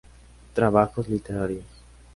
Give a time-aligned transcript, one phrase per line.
[0.55, 1.67] Trabajos literarios